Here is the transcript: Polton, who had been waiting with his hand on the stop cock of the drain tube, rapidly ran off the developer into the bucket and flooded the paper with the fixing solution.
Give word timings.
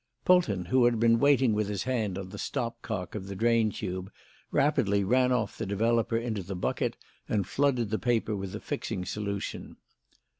Polton, 0.25 0.65
who 0.65 0.85
had 0.85 0.99
been 0.99 1.19
waiting 1.19 1.53
with 1.53 1.67
his 1.69 1.83
hand 1.83 2.17
on 2.17 2.29
the 2.29 2.39
stop 2.39 2.81
cock 2.81 3.13
of 3.13 3.27
the 3.27 3.35
drain 3.35 3.69
tube, 3.71 4.11
rapidly 4.49 5.03
ran 5.03 5.31
off 5.31 5.59
the 5.59 5.65
developer 5.67 6.17
into 6.17 6.41
the 6.41 6.55
bucket 6.55 6.97
and 7.29 7.45
flooded 7.45 7.91
the 7.91 7.99
paper 7.99 8.35
with 8.35 8.53
the 8.53 8.59
fixing 8.59 9.05
solution. 9.05 9.77